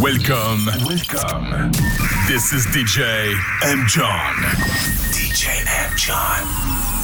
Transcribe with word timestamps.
Welcome. 0.00 0.64
Welcome. 0.86 1.72
This 2.26 2.54
is 2.54 2.66
DJ 2.68 3.34
M. 3.64 3.86
John. 3.86 4.34
DJ 5.12 5.62
M. 5.66 5.96
John. 5.96 6.99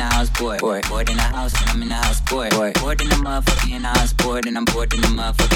in 0.00 0.08
the 0.08 0.14
house, 0.14 0.30
boy. 0.30 0.58
Bored 0.58 1.10
in 1.10 1.16
the 1.16 1.22
house, 1.22 1.52
and 1.60 1.70
I'm 1.70 1.82
in 1.82 1.88
the 1.88 1.94
house, 1.94 2.20
boy. 2.22 2.48
Bored 2.50 3.00
in 3.00 3.08
the 3.08 3.16
motherfucking 3.16 3.82
house, 3.82 4.12
boy, 4.14 4.40
and 4.46 4.56
I'm 4.56 4.64
bored 4.64 4.94
in 4.94 5.00
the 5.00 5.08
motherfucking. 5.08 5.49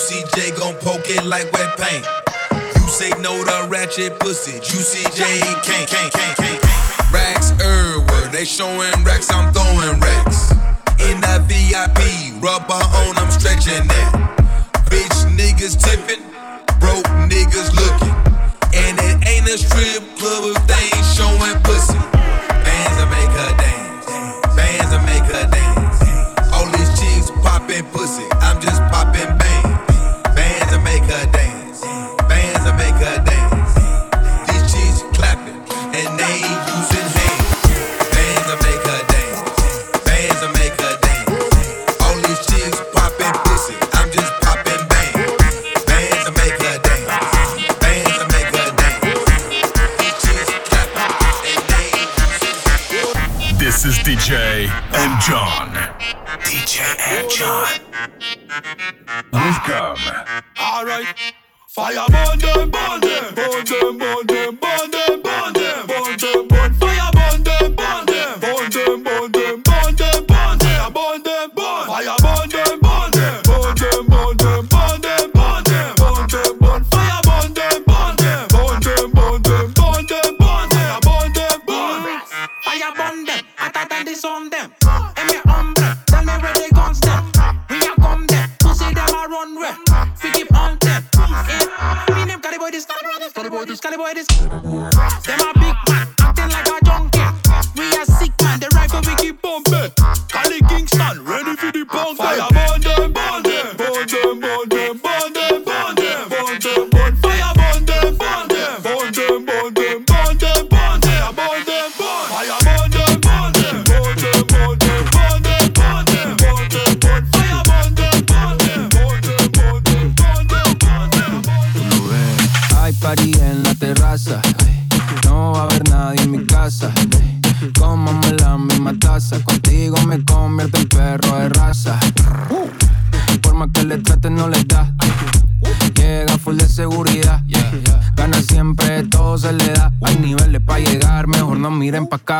Juicy 0.00 0.24
J 0.34 0.56
gon' 0.56 0.74
poke 0.76 1.10
it 1.10 1.26
like 1.26 1.52
wet 1.52 1.76
paint. 1.76 2.06
You 2.74 2.88
say 2.88 3.10
no 3.20 3.36
to 3.44 3.68
ratchet 3.68 4.18
pussy. 4.18 4.56
Juicy 4.60 5.04
J 5.12 5.40
can't, 5.60 5.86
can't, 5.86 6.10
can't, 6.10 6.36
can't. 6.40 6.64
Racks 7.12 7.52
everywhere, 7.60 8.32
they 8.32 8.46
showing 8.46 8.96
racks, 9.04 9.30
I'm 9.30 9.52
throwing 9.52 10.00
racks. 10.00 10.52
In 11.04 11.20
that 11.20 11.44
VIP, 11.44 12.00
rubber 12.40 12.80
on, 12.80 13.12
I'm 13.20 13.30
stretching 13.30 13.84
that. 13.92 14.88
Bitch 14.88 15.20
niggas 15.36 15.76
tipping, 15.76 16.24
broke 16.80 17.04
niggas 17.28 17.68
looking. 17.76 18.16
And 18.72 18.96
it 19.04 19.28
ain't 19.28 19.52
a 19.52 19.58
strip 19.60 20.00
club 20.16 20.56
if 20.56 20.64
they 20.64 20.96
ain't 20.96 21.08
showing 21.12 21.60
pussy. 21.60 22.00
Bands 22.64 22.96
that 22.96 23.08
make 23.12 23.32
her 23.36 23.52
dance, 23.52 24.08
bands 24.56 24.90
that 24.96 25.04
make 25.04 25.28
her 25.28 25.44
dance. 25.44 26.00
All 26.56 26.64
these 26.72 26.88
cheeks 26.96 27.28
popping 27.44 27.84
pussy, 27.92 28.24
I'm 28.40 28.62
just 28.62 28.79
We've 59.32 59.60
come. 59.62 59.98
All 60.58 60.84
right. 60.84 61.06
Fire 61.68 62.04
burn 62.08 62.38
them, 62.38 62.70
burn 62.70 63.00
them, 63.00 63.34
burn 63.34 63.64
them, 63.64 63.98
burn 63.98 64.26
them, 64.26 64.56
burn 64.56 64.79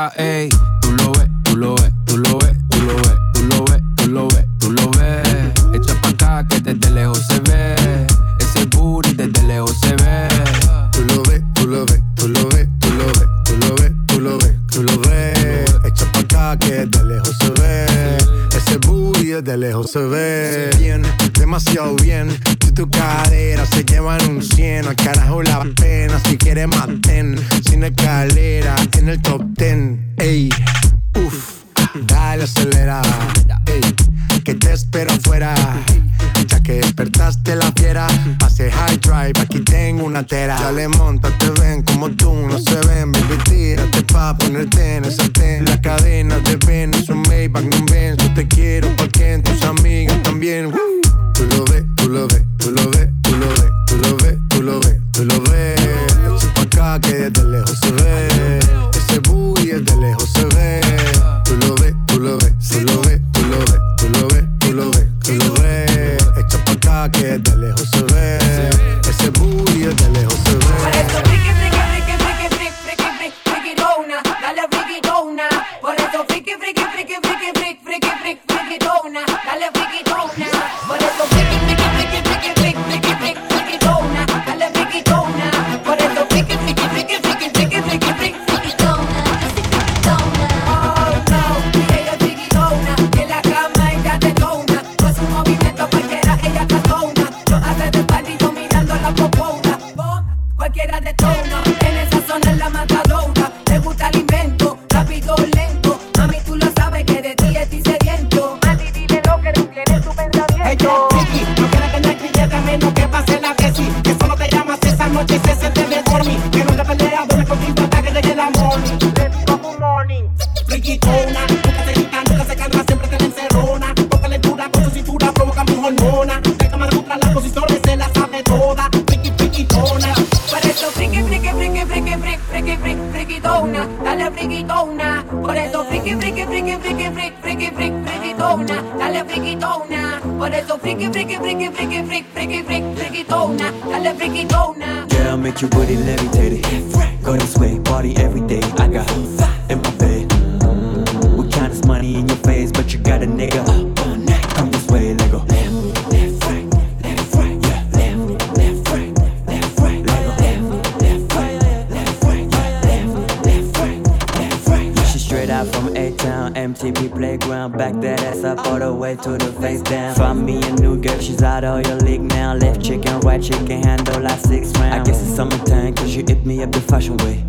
A. 0.08 0.49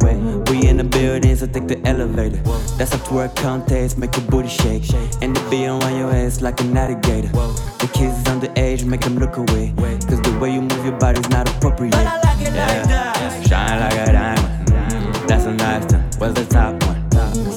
way. 0.02 0.16
We 0.50 0.68
in 0.68 0.78
the 0.78 0.84
building, 0.84 1.36
so 1.36 1.48
take 1.48 1.68
the 1.68 1.80
elevator. 1.88 2.38
That's 2.78 2.94
up 2.94 3.04
to 3.08 3.20
our 3.20 3.30
contest, 3.30 3.98
make 3.98 4.16
your 4.16 4.26
booty 4.26 4.50
shake. 4.50 4.84
And 5.22 5.36
the 5.36 5.42
beat 5.50 5.68
on 5.68 5.96
your 5.98 6.12
ass 6.12 6.42
like 6.42 6.60
a 6.62 6.64
navigator. 6.64 7.30
The 7.30 7.90
kids 7.94 8.18
is 8.18 8.24
underage, 8.26 8.86
make 8.86 9.02
them 9.02 9.18
look 9.18 9.38
away. 9.38 9.74
Cause 10.08 10.22
the 10.22 10.38
way 10.40 10.54
you 10.54 10.62
move 10.62 10.86
your 10.86 10.98
body's 10.98 11.30
not 11.30 11.50
appropriate. 11.50 11.92
But 11.92 12.08
I 12.08 12.20
like 12.22 12.48
it 12.48 12.54
yeah. 12.54 12.68
like 12.68 12.88
that. 12.90 13.48
Shine 13.48 13.80
like 13.80 14.08
a 14.08 14.12
diamond. 14.12 15.30
That's 15.30 15.46
a 15.46 15.54
nice 15.54 15.92
one. 15.92 16.04
What's 16.20 16.40
the 16.40 16.46
top 16.46 16.84
one? 16.84 17.02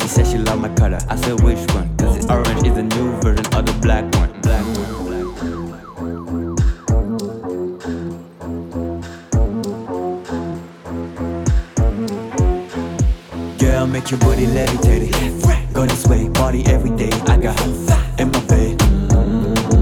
She 0.00 0.08
said 0.08 0.26
she 0.26 0.38
love 0.38 0.60
my 0.60 0.72
color. 0.74 0.98
I 1.08 1.16
said 1.16 1.40
which 1.40 1.58
one? 1.74 1.96
Cause 1.96 2.26
the 2.26 2.32
orange 2.32 2.66
is 2.66 2.74
the 2.74 2.82
new 2.82 3.12
version 3.20 3.46
of 3.54 3.66
the 3.66 3.76
black 3.80 4.04
one. 4.14 4.30
Black 4.42 4.64
one. 4.76 5.03
down, 13.84 13.92
make 13.92 14.10
your 14.10 14.20
booty 14.20 14.46
levitate 14.46 15.08
it. 15.10 15.74
Go 15.74 15.86
this 15.86 16.06
way, 16.06 16.28
party 16.30 16.64
every 16.66 16.90
day. 16.90 17.10
I 17.26 17.36
got 17.36 17.60
in 18.18 18.30
my 18.30 18.40
bed. 18.46 18.80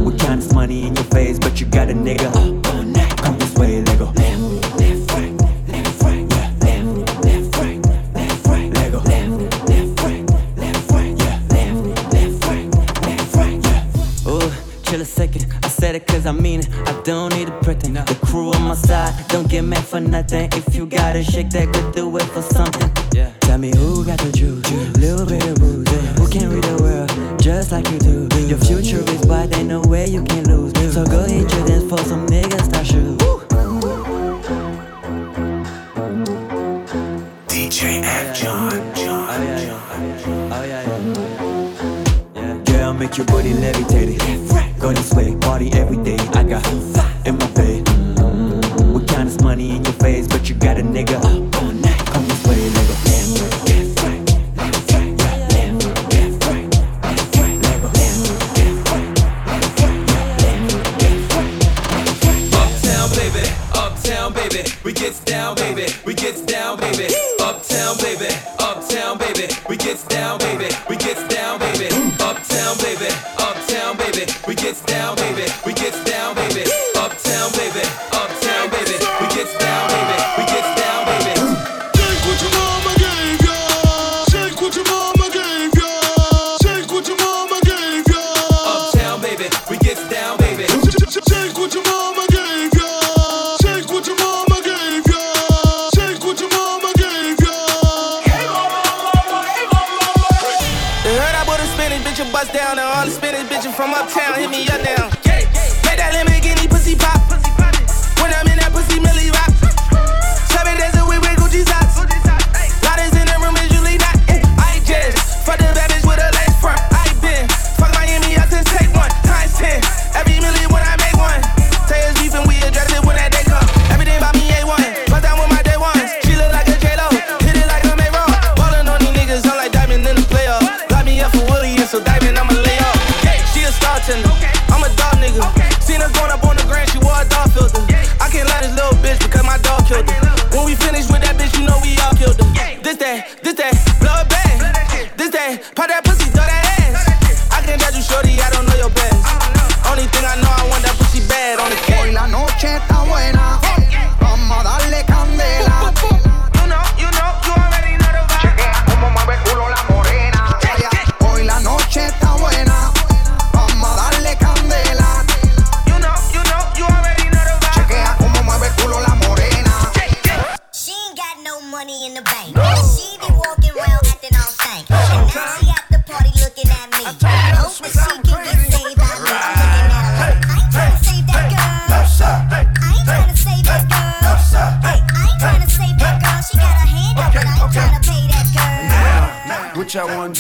We 0.05 0.17
count 0.17 0.41
this 0.41 0.53
money 0.53 0.87
in 0.87 0.95
your 0.95 1.05
face, 1.05 1.39
but 1.39 1.61
you 1.61 1.67
got 1.67 1.91
a 1.91 1.95
nigga 1.95 2.27
up 2.27 2.75
all 2.75 2.83
night. 2.83 3.17
Come 3.19 3.39
this 3.39 3.55
way, 3.55 3.83
Lego. 3.83 4.07
Left, 4.13 4.81
left, 4.81 5.13
right. 5.13 5.39
Chill 14.85 15.01
a 15.01 15.07
second, 15.07 15.47
I 15.63 15.69
said 15.69 15.95
it 15.95 16.07
cause 16.07 16.27
I 16.27 16.33
mean 16.33 16.61
it. 16.61 16.69
I 16.87 17.01
don't 17.03 17.35
need 17.35 17.47
to 17.47 17.59
pretend. 17.63 17.97
The 17.97 18.15
crew 18.27 18.53
on 18.53 18.63
my 18.63 18.75
side, 18.75 19.15
don't 19.29 19.49
get 19.49 19.63
mad 19.63 19.87
for 19.87 20.01
nothing. 20.01 20.51
If 20.53 20.75
you 20.75 20.85
gotta 20.85 21.25
shake 21.25 21.49
that, 21.51 21.73
could 21.73 21.95
do 21.95 22.15
it 22.19 22.25
for 22.25 22.43
something. 22.43 22.72
We 69.73 69.79
gets 69.79 70.05
down, 70.05 70.39
baby. 70.39 70.69
We 70.87 70.99
gets 70.99 71.27
down. 71.29 71.32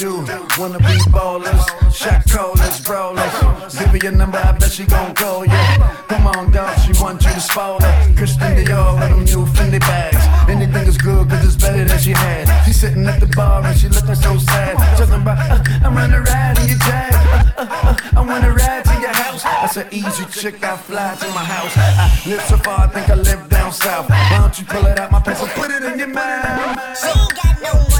do. 0.03 0.17
Wanna 0.59 0.79
be 0.79 0.99
ballers, 1.15 1.62
shot 1.95 2.25
callers, 2.29 2.81
brawlers. 2.81 3.79
Give 3.79 3.93
me 3.93 4.01
your 4.03 4.12
number, 4.12 4.38
I 4.38 4.53
bet 4.53 4.73
she 4.73 4.85
gon' 4.85 5.15
call 5.15 5.45
you. 5.45 5.62
Come 6.09 6.27
on, 6.27 6.51
dog, 6.51 6.77
she 6.81 6.93
want 7.01 7.23
you 7.25 7.31
to 7.31 7.41
spoil 7.41 7.79
her. 7.81 8.15
Christian 8.17 8.53
Dior 8.57 8.99
with 8.99 9.11
them 9.11 9.25
new 9.25 9.47
Fendi 9.55 9.81
bags. 9.81 10.25
Anything 10.51 10.87
is 10.88 10.99
good, 10.99 11.29
cause 11.31 11.45
it's 11.47 11.57
better 11.57 11.85
than 11.85 11.99
she 11.99 12.12
had. 12.12 12.45
She 12.65 12.73
sitting 12.73 13.07
at 13.07 13.21
the 13.21 13.27
bar 13.29 13.65
and 13.65 13.79
she 13.79 13.88
looking 13.88 14.17
so 14.17 14.37
sad. 14.38 14.77
Talking 14.99 15.23
about, 15.23 15.38
uh, 15.38 15.55
uh 15.55 15.87
I'm 15.87 15.95
gonna 15.95 16.21
ride 16.21 16.59
in 16.59 16.69
your 16.69 16.79
jag. 16.79 17.12
Uh, 17.15 17.62
uh, 17.62 17.67
uh, 17.88 18.19
I 18.19 18.21
wanna 18.27 18.53
ride 18.53 18.85
to 18.85 18.95
your 19.01 19.15
house. 19.23 19.43
That's 19.45 19.77
an 19.77 19.87
easy 19.93 20.25
chick, 20.41 20.65
I 20.65 20.77
fly 20.77 21.15
to 21.21 21.29
my 21.29 21.45
house. 21.45 21.75
I 21.77 22.29
live 22.29 22.43
so 22.43 22.57
far, 22.57 22.87
I 22.87 22.88
think 22.88 23.09
I 23.09 23.15
live 23.15 23.49
down 23.49 23.73
south. 23.73 24.11
Why 24.11 24.38
don't 24.38 24.59
you 24.59 24.65
pull 24.65 24.85
it 24.87 24.99
out 24.99 25.12
my 25.12 25.21
pants 25.21 25.43
and 25.43 25.51
put 25.51 25.71
it 25.71 25.83
in 25.85 25.99
your 25.99 26.09
mouth? 26.09 26.99
She 26.99 27.07
ain't 27.07 27.35
got 27.37 27.62
no 27.62 27.91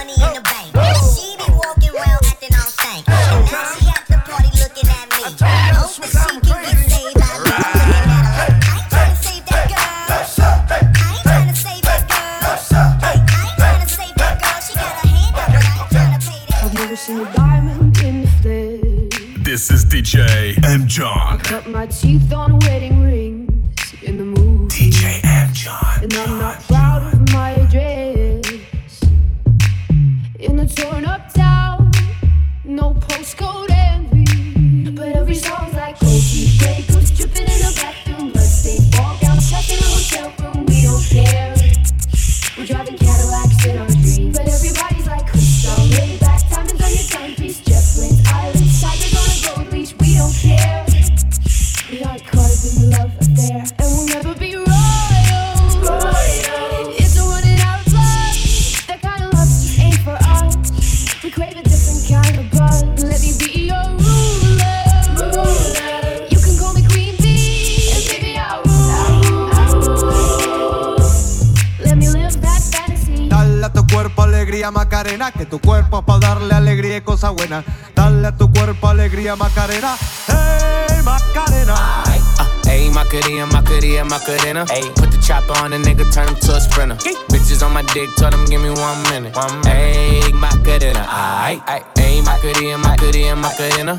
Macarena, 74.73 75.31
que 75.31 75.47
tu 75.47 75.61
cuerpo 75.61 76.01
es 76.01 76.05
para 76.05 76.19
darle 76.19 76.55
alegría 76.55 76.97
y 76.97 77.01
cosas 77.03 77.33
buenas. 77.33 77.65
Dale 77.95 78.27
a 78.27 78.37
tu 78.37 78.51
cuerpo 78.53 78.89
alegría 78.89 79.37
Macarena, 79.37 79.97
hey 80.27 81.03
Macarena. 81.05 81.75
Uh, 81.75 82.69
Ayy, 82.69 82.91
Macarena, 82.91 83.47
Macarena, 83.47 84.05
Macarena. 84.05 84.65
Ayy, 84.71 84.89
put 84.95 85.11
the 85.11 85.19
chopper 85.21 85.53
on 85.63 85.73
a 85.75 85.77
nigga, 85.77 86.11
turn 86.13 86.27
him 86.29 86.37
to 86.37 86.57
a 86.57 86.61
sprinter. 86.61 86.97
Bitches 87.29 87.63
on 87.63 87.73
my 87.75 87.83
dick, 87.93 88.09
tell 88.17 88.31
them 88.31 88.47
give 88.47 88.63
me 88.63 88.71
one 88.71 89.03
minute. 89.11 89.37
One 89.37 89.61
minute. 89.61 89.69
Ayy, 89.69 90.33
Macarena, 90.33 91.05
aight. 91.07 91.61
Ayy, 91.97 92.25
Macarena, 92.25 92.79
Macarena, 92.79 93.37
Macarena. 93.37 93.99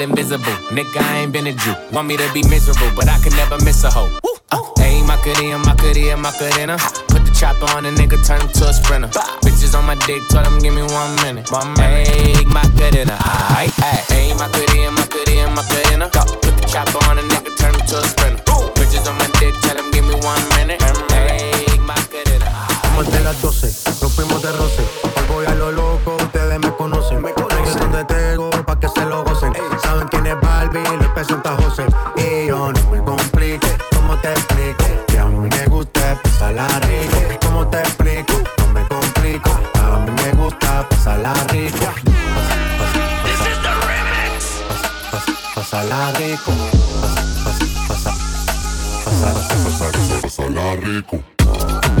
invisible. 0.01 0.57
Nigga, 0.73 0.97
I 0.97 1.19
ain't 1.19 1.31
been 1.31 1.47
a 1.47 1.53
Jew. 1.53 1.73
Want 1.93 2.07
me 2.07 2.17
to 2.17 2.27
be 2.33 2.43
miserable, 2.49 2.91
but 2.95 3.07
I 3.07 3.17
could 3.19 3.33
never 3.33 3.57
miss 3.63 3.83
a 3.83 3.89
hoe. 3.89 4.09
Uh, 4.51 4.57
Ayy, 4.81 5.05
Macarena, 5.05 5.57
Macarena, 5.59 6.17
Macarena. 6.17 6.77
Put 7.07 7.23
the 7.25 7.31
chopper 7.37 7.69
on 7.77 7.85
a 7.85 7.91
nigga, 7.91 8.17
turn 8.25 8.41
him 8.41 8.49
to 8.49 8.67
a 8.67 8.73
sprinter. 8.73 9.07
Bitches 9.45 9.77
on 9.77 9.85
my 9.85 9.95
dick, 10.07 10.21
tell 10.29 10.43
them 10.43 10.59
give 10.59 10.73
me 10.73 10.83
one 10.83 11.15
minute. 11.23 11.49
One 11.51 11.73
minute. 11.77 12.07
Ayy, 12.09 12.45
Macarena, 12.49 13.15
aight, 13.55 13.71
aight. 13.79 14.03
Ayy, 14.11 14.33
Macarena, 14.37 14.91
Macarena, 14.91 15.49
Macarena. 15.53 16.09
Go. 16.09 16.21
Put 16.41 16.57
the 16.57 16.65
chopper 16.67 16.99
on 17.07 17.19
a 17.19 17.21
nigga, 17.21 17.55
turn 17.57 17.75
him 17.75 17.85
to 17.87 17.97
a 17.99 18.03
sprinter. 18.03 18.43
Bitches 18.75 19.07
on 19.07 19.15
my 19.17 19.27
dick, 19.39 19.53
tell 19.61 19.75
them 19.75 19.91
give 19.91 20.05
me 20.05 20.15
one 20.25 20.43
minute. 20.57 20.81
Ayy, 20.81 21.79
Macarena. 21.85 22.49
Como 22.83 23.03
de 23.03 23.19
las 23.21 23.41
12, 23.41 24.01
rompimos 24.01 24.41
de 24.41 24.51
roce. 24.51 24.83
Voy 25.29 25.45
a 25.45 25.55
lo 25.55 25.71
no 32.51 32.73
me 32.91 33.01
complique, 33.03 33.77
¿cómo 33.95 34.17
te 34.17 34.29
explico? 34.29 34.83
Que 35.07 35.19
a 35.19 35.25
mí 35.25 35.49
me 35.49 35.65
gusta 35.67 36.21
pasarla 36.21 36.67
rico. 36.79 37.39
¿Cómo 37.45 37.67
te 37.67 37.79
explico? 37.79 38.33
No 38.57 38.67
me 38.73 38.87
complico. 38.87 39.49
A 39.75 39.99
mí 39.99 40.11
me 40.11 40.31
gusta 40.33 40.87
pasarla 40.89 41.33
rico. 41.49 41.77
Pasarla 45.55 46.11
rico. 46.11 46.51
Pasarla 47.87 48.17
Pasarla 50.21 50.75
rico. 50.75 51.23
Pasarla 51.37 52.00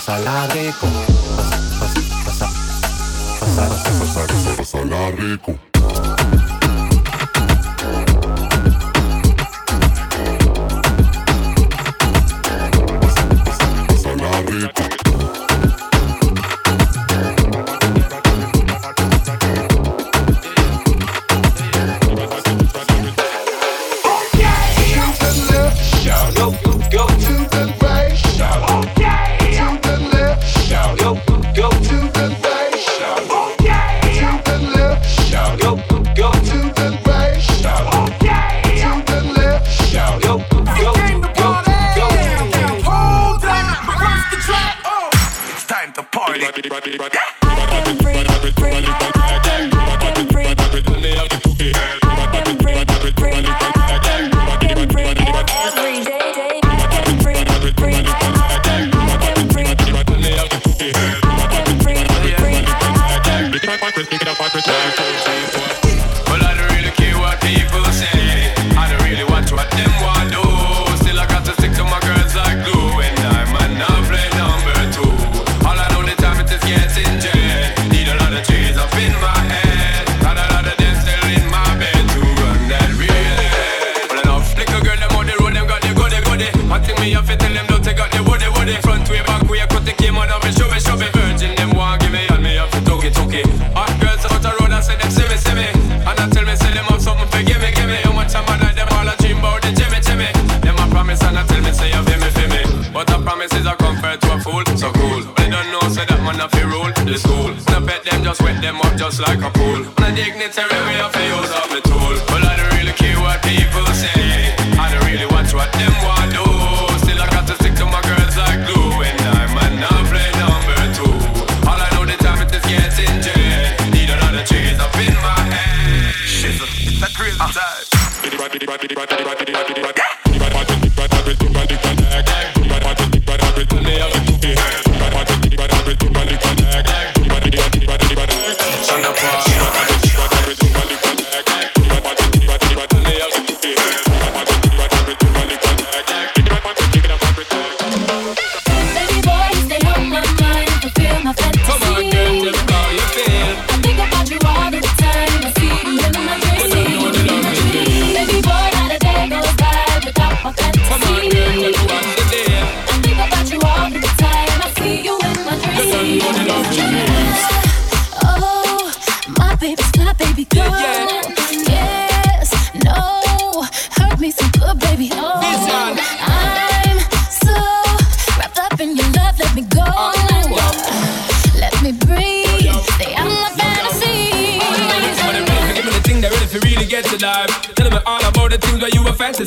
pasa 0.00 0.18
la 0.20 0.46
rico. 0.46 0.86
Pasa, 1.36 1.58
pasa, 1.78 2.00
pasa, 2.24 2.48
pasa, 3.38 3.68
pasa, 3.68 3.98
pasa, 3.98 4.26
pasa, 4.26 4.56
pasa 4.56 4.84
la 4.86 5.10
rico. 5.10 6.19
Party. 46.70 46.96
Well, 46.98 47.10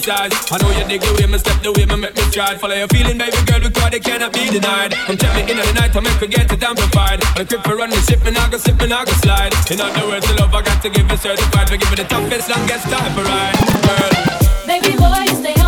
criticize. 0.04 0.52
I 0.52 0.58
know 0.60 0.72
you 0.78 0.86
dig 0.88 1.02
the 1.02 1.12
way 1.16 1.28
me 1.28 1.38
step, 1.38 1.62
the 1.64 1.72
way 1.72 1.86
me 1.86 1.96
make 1.96 2.16
me 2.16 2.24
try. 2.32 2.56
Follow 2.58 2.76
your 2.76 2.88
feeling, 2.88 3.18
baby 3.18 3.38
girl, 3.48 3.60
because 3.60 3.94
it 3.94 4.04
cannot 4.04 4.34
be 4.34 4.50
denied. 4.50 4.92
Come 5.08 5.18
check 5.18 5.34
me 5.36 5.42
in 5.52 5.58
the 5.58 5.66
night, 5.74 5.96
I 5.96 6.00
make 6.00 6.20
her 6.20 6.28
get 6.28 6.52
it 6.52 6.64
amplified. 6.64 7.24
I'm 7.36 7.46
grip 7.46 7.66
her 7.66 7.82
on 7.82 7.90
the 7.90 8.00
ship, 8.04 8.26
and 8.26 8.38
I 8.38 8.50
go 8.50 8.58
sip, 8.58 8.80
and 8.82 8.94
I 8.94 9.06
go 9.06 9.12
slide. 9.24 9.54
In 9.72 9.80
other 9.80 10.08
words, 10.08 10.28
the 10.28 10.36
love 10.36 10.54
I 10.54 10.62
got 10.62 10.82
to 10.84 10.90
give 10.90 11.10
is 11.12 11.22
certified. 11.22 11.70
We 11.72 11.78
give 11.78 11.94
it 11.94 12.00
the 12.04 12.08
toughest, 12.08 12.50
longest 12.50 12.86
type 12.90 13.18
of 13.18 13.26
ride, 13.26 13.58
girl. 13.88 14.12
Baby 14.68 14.98
boy, 14.98 15.24
you 15.28 15.36
stay 15.40 15.63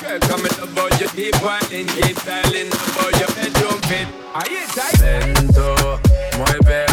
Girl, 0.00 0.18
coming 0.20 0.52
about 0.60 1.00
you 1.00 1.08
keep 1.08 1.36
whining, 1.42 1.86
keep 1.86 2.16
styling 2.18 2.68
about 2.68 3.12
your 3.20 3.28
bedroom 3.36 3.80
fit. 3.88 4.08
Are 4.34 4.48
you 4.48 4.66
tight? 4.68 5.00
Lento, 5.00 6.00
muévelo 6.36 6.68
lento. 6.68 6.83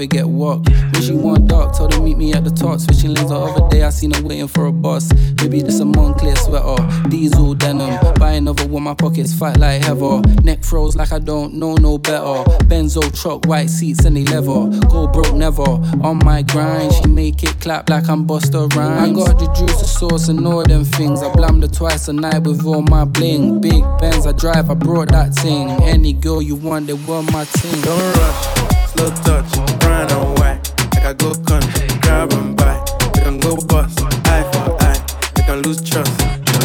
Forget 0.00 0.26
walk. 0.26 0.66
When 0.66 1.02
she 1.02 1.12
want 1.12 1.46
dark, 1.46 1.76
told 1.76 1.92
her 1.92 2.00
meet 2.00 2.16
me 2.16 2.32
at 2.32 2.42
the 2.42 2.50
top. 2.50 2.80
Switching 2.80 3.12
lanes 3.12 3.28
the 3.28 3.38
other 3.38 3.68
day, 3.68 3.82
I 3.82 3.90
seen 3.90 4.12
her 4.12 4.22
waiting 4.22 4.48
for 4.48 4.64
a 4.64 4.72
bus. 4.72 5.12
Maybe 5.42 5.60
this 5.60 5.78
a 5.80 5.82
Moncler 5.82 6.38
sweater, 6.38 7.10
diesel 7.10 7.52
denim. 7.52 7.98
Buy 8.14 8.32
another 8.32 8.66
one, 8.66 8.84
my 8.84 8.94
pockets 8.94 9.34
fight 9.34 9.58
like 9.58 9.82
heather. 9.84 10.22
Neck 10.42 10.64
froze 10.64 10.96
like 10.96 11.12
I 11.12 11.18
don't 11.18 11.52
know 11.52 11.74
no 11.74 11.98
better. 11.98 12.48
Benzo 12.64 13.02
truck, 13.20 13.44
white 13.44 13.68
seats, 13.68 14.06
and 14.06 14.16
they 14.16 14.24
leather. 14.24 14.80
Go 14.88 15.06
broke 15.06 15.34
never. 15.34 15.68
On 16.02 16.18
my 16.24 16.40
grind, 16.44 16.94
she 16.94 17.06
make 17.06 17.42
it 17.42 17.60
clap 17.60 17.90
like 17.90 18.08
I'm 18.08 18.26
Busta 18.26 18.74
Rhymes. 18.74 19.10
I 19.10 19.12
got 19.12 19.38
the 19.38 19.52
juice, 19.52 19.82
the 19.82 19.86
sauce, 19.86 20.28
and 20.28 20.46
all 20.46 20.62
them 20.62 20.84
things. 20.84 21.22
I 21.22 21.30
blammed 21.34 21.62
her 21.62 21.68
twice 21.68 22.08
a 22.08 22.14
night 22.14 22.44
with 22.44 22.64
all 22.64 22.80
my 22.80 23.04
bling. 23.04 23.60
Big 23.60 23.84
Benz, 24.00 24.26
I 24.26 24.32
drive, 24.32 24.70
I 24.70 24.74
brought 24.74 25.10
that 25.10 25.34
thing. 25.34 25.68
Any 25.82 26.14
girl 26.14 26.40
you 26.40 26.56
want, 26.56 26.86
they 26.86 26.94
want 26.94 27.30
my 27.32 27.44
team. 27.44 27.82
Don't 27.82 28.16
rush, 28.16 28.69
slow 29.00 29.10
touch, 29.24 29.78
brown 29.80 30.10
and 30.10 30.38
white. 30.38 30.60
Like 30.94 31.06
I 31.06 31.12
go 31.14 31.34
country, 31.48 31.88
grab 32.02 32.32
and 32.32 32.56
buy. 32.56 32.76
We 33.14 33.20
can 33.22 33.38
go 33.40 33.56
bust, 33.56 34.00
eye 34.26 34.44
for 34.52 34.76
eye. 34.84 35.00
We 35.36 35.42
can 35.42 35.62
lose 35.62 35.80
trust. 35.82 36.12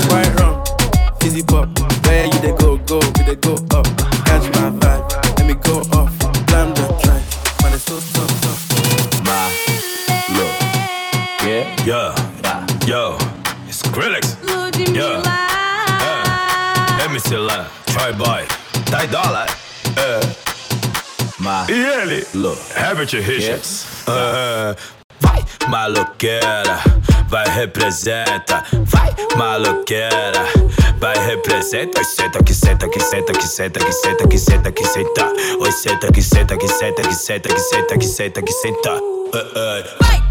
White 0.10 0.34
rum, 0.40 0.64
fizzy 1.20 1.44
pop. 1.44 1.70
Where 2.06 2.26
you 2.26 2.40
they 2.40 2.54
go, 2.58 2.78
go, 2.78 3.00
we 3.00 3.24
they 3.24 3.36
go 3.36 3.54
up. 3.78 3.88
Catch 4.28 4.46
my 4.56 4.70
vibe, 4.82 5.04
let 5.38 5.46
me 5.48 5.56
go 5.68 5.80
off. 6.00 6.14
Blam 6.48 6.74
the 6.76 6.86
drive, 7.02 7.26
man 7.62 7.74
it's 7.74 7.84
so 7.84 7.96
tough, 8.14 8.34
tough. 8.44 8.62
My 9.28 9.48
look. 10.36 10.54
Yeah. 11.46 11.86
Yeah. 11.86 12.88
Yo. 12.88 13.18
It's 13.68 13.82
Skrillex. 13.82 14.38
Yeah. 14.94 15.22
É. 17.00 17.06
MC 17.06 17.38
Lan. 17.38 17.66
TroyBoi. 17.86 18.46
Dai 18.92 19.08
dólar. 19.08 19.48
É. 19.96 20.45
Ma. 21.46 21.64
E 21.70 21.74
ele? 21.74 22.26
Herbert 22.76 23.14
Richards. 23.14 23.86
Ah, 24.08 24.76
vai, 25.20 25.46
maloqueira. 25.68 26.80
Vai, 27.30 27.48
representa. 27.48 28.64
Vai, 28.86 29.16
maloqueira. 29.38 30.44
Vai, 31.00 31.16
representa. 31.24 32.00
Oi, 32.00 32.04
senta 32.04 32.44
que 32.44 32.52
senta 32.52 32.90
que 32.90 33.00
senta 33.00 33.32
que 33.34 33.48
senta 33.48 33.80
que 33.80 33.92
senta 33.94 34.28
que 34.28 34.40
senta 34.40 34.72
que 34.72 34.86
senta. 34.88 35.34
Oi, 35.60 35.72
senta 35.72 36.12
que 36.12 36.22
senta 36.24 36.58
que 36.58 36.68
senta 36.68 37.04
que 37.04 37.14
senta 37.14 37.50
que 37.50 37.60
senta 37.60 37.98
que 38.00 38.08
senta 38.08 38.42
que 38.42 38.52
senta. 38.52 38.90
Ah, 38.90 39.46
ah. 39.56 39.84
Vai, 40.02 40.24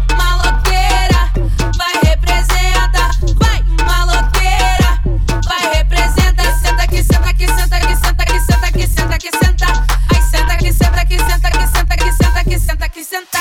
Que 10.65 10.73
senta 10.73 11.05
que 11.05 11.19
senta 11.19 11.51
que 11.51 11.67
senta 11.67 11.95
que 11.95 12.11
senta 12.11 12.43
que 12.43 12.59
senta 12.59 12.89
que 12.89 13.03
senta. 13.03 13.39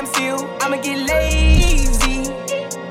damn 0.00 0.14
seal. 0.14 0.56
I'ma 0.60 0.76
get 0.76 0.98
lazy. 1.08 2.32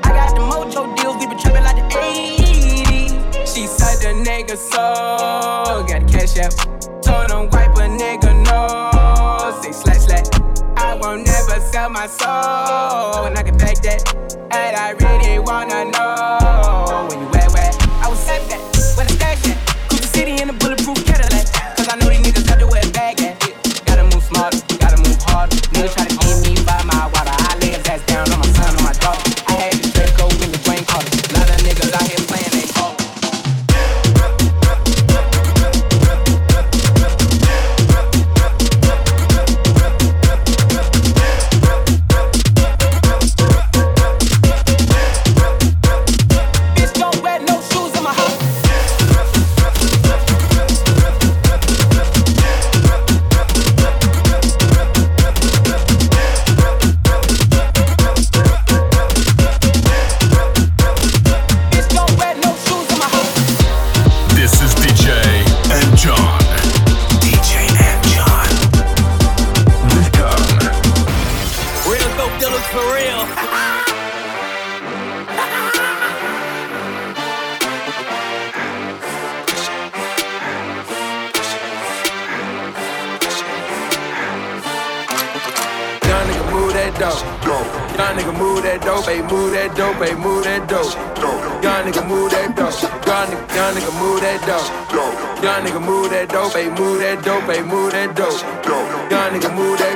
I 0.02 0.10
got 0.12 0.34
the 0.34 0.40
mojo 0.40 0.96
deals, 0.96 1.16
we 1.16 1.26
been 1.26 1.38
trapping 1.38 1.64
like 1.64 1.76
the 1.76 1.96
80s. 1.96 3.54
She 3.54 3.66
said 3.66 3.98
the 4.00 4.12
nigga, 4.28 4.56
so 4.56 5.84
got 5.88 6.06
the 6.06 6.12
cash 6.12 6.38
out. 6.38 6.54
Told 7.02 7.30
him 7.30 7.50
wipe 7.50 7.76
a 7.76 7.88
nigga, 7.88 8.30
no. 8.46 9.60
Say 9.62 9.72
slash 9.72 10.06
slash. 10.06 10.26
I 10.76 10.94
won't 10.94 11.26
never 11.26 11.60
sell 11.60 11.90
my 11.90 12.06
soul, 12.06 13.26
and 13.26 13.36
I 13.36 13.42
can 13.42 13.56
back 13.56 13.76
that. 13.82 14.14
And 14.52 14.76
I 14.76 14.90
really 14.92 15.38
wanna 15.38 15.86
know 15.86 17.08
where 17.08 17.34
you. 17.34 17.39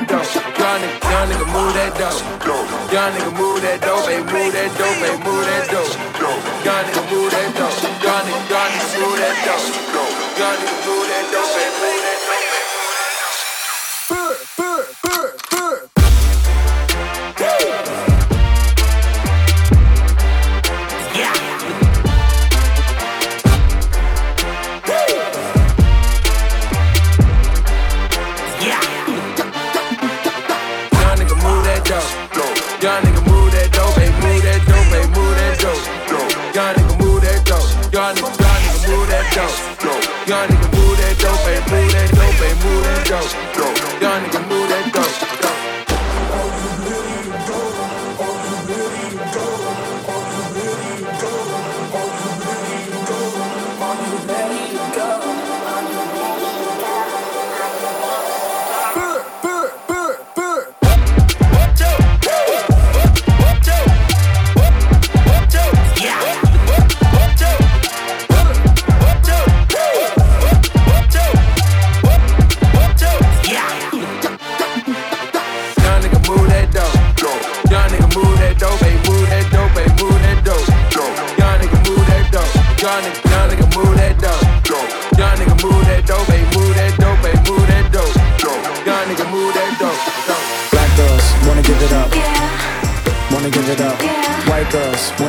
that. 0.07 0.25
Young 0.59 0.81
nigga, 0.81 0.97
young 1.11 1.27
nigga, 1.29 1.45
move 1.53 1.73
that 1.73 1.91
dope. 1.97 2.21
Young 2.91 3.11
nigga, 3.13 3.31
move 3.37 3.61
that 3.61 3.81
dope, 3.81 4.05
They 4.05 4.19
move 4.19 4.53
that 4.53 4.71
dope, 4.77 4.97
They 5.01 5.15
move 5.25 5.45
that 5.45 5.65
dope. 5.69 5.93
Young 6.65 6.83
nigga, 6.85 7.03
move 7.11 7.31
that 7.31 7.49
dope. 7.55 7.77
Young 8.03 8.23
nigga, 8.25 8.49
young 8.49 8.71
nigga, 8.71 8.97
move 9.01 9.17
that 9.19 9.35
dope. 9.45 9.65
Young 10.39 10.57
nigga, 10.61 10.77
move 10.85 11.07
that 11.09 11.24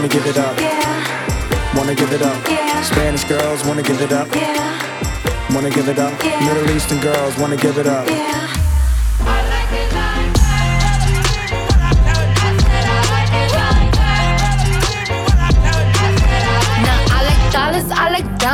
wanna 0.07 0.21
give 0.21 0.27
it 0.27 0.39
up. 0.39 0.57
Wanna 1.75 1.95
give 1.95 2.13
it 2.13 2.23
up. 2.23 2.85
Spanish 2.85 3.25
girls 3.25 3.65
wanna 3.65 3.83
give 3.83 4.01
it 4.01 4.13
up. 4.13 4.29
Wanna 5.53 5.71
give 5.71 5.89
it 5.89 5.99
up. 5.99 6.13
Middle 6.23 6.71
Eastern 6.71 7.01
girls 7.01 7.37
wanna 7.39 7.57
give 7.57 7.77
it 7.79 7.87
up. 7.87 8.45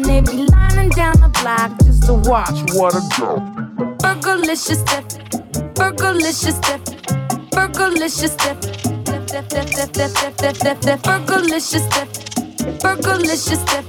And 0.00 0.08
they 0.08 0.20
be 0.22 0.46
lining 0.46 0.88
down 0.90 1.12
the 1.20 1.28
block 1.42 1.78
just 1.84 2.04
to 2.04 2.14
watch 2.14 2.56
what 2.72 2.94
a 2.94 3.02
go. 3.20 3.36
Burgerlicious 3.98 4.80
step, 4.80 5.04
burgerlicious 5.74 6.56
step, 6.56 6.80
burgerlicious. 7.50 8.30
Step, 8.30 8.64
step, 8.64 9.50
step, 9.50 9.68
step, 9.68 9.68
step, 9.68 10.10
step, 10.10 10.32
step, 10.32 10.56
step, 10.56 10.82
step, 10.82 11.00
burgerlicious 11.00 11.84
step, 11.92 12.08
burgerlicious 12.80 13.60
step. 13.68 13.79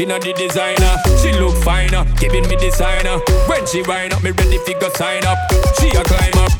inna 0.00 0.18
the 0.18 0.32
designer. 0.32 0.94
She 1.18 1.32
look 1.42 1.56
finer, 1.62 2.06
giving 2.22 2.46
me 2.48 2.56
designer. 2.56 3.18
When 3.50 3.66
she 3.66 3.82
wind 3.82 4.14
up, 4.14 4.22
me 4.22 4.30
ready 4.30 4.58
fi 4.62 4.74
go 4.78 4.88
sign 4.94 5.24
up. 5.26 5.38
She 5.78 5.90
a 5.90 6.02
climb 6.06 6.38
up. 6.38 6.52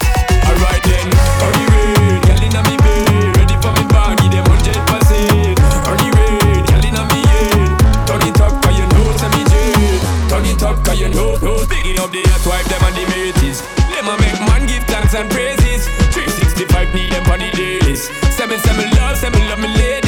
Alright 0.48 0.82
then, 0.82 1.06
on 1.44 1.50
the 1.54 1.64
way, 1.70 2.18
girl 2.26 2.42
inna 2.42 2.60
me 2.66 2.76
bed, 2.82 3.36
ready 3.38 3.56
for 3.62 3.70
me 3.78 3.84
body. 3.94 4.26
them 4.26 4.42
hundred 4.42 4.80
percent. 4.90 5.58
On 5.86 5.96
the 6.02 6.08
way, 6.18 6.62
girl 6.66 6.82
inna 6.82 7.02
me 7.14 7.20
head, 7.30 7.70
turn 8.10 8.22
it 8.26 8.40
up 8.42 8.54
'cause 8.58 8.76
you 8.78 8.86
know 8.90 9.06
say 9.20 9.30
me 9.30 9.42
jet. 9.46 10.00
Turn 10.30 10.44
it 10.44 10.62
up 10.62 10.76
'cause 10.82 10.98
you 10.98 11.08
know, 11.08 11.38
know. 11.38 11.62
Picking 11.70 11.98
up 12.02 12.10
the 12.10 12.22
hot 12.32 12.44
wife 12.46 12.66
them 12.66 12.82
and 12.90 12.96
the 12.96 13.04
mates. 13.12 13.62
Let 13.92 14.02
my 14.04 14.16
make 14.18 14.40
man 14.50 14.66
give 14.66 14.84
thanks 14.90 15.14
and 15.14 15.30
praises. 15.30 15.86
365 16.10 16.90
need 16.94 17.12
them 17.12 17.24
days. 17.54 18.10
Send 18.34 18.50
me, 18.50 18.58
send 18.58 18.78
me 18.78 18.84
love, 18.98 19.16
send 19.16 19.34
me 19.34 19.42
love 19.48 19.60
me 19.60 19.68
lady. 19.78 20.07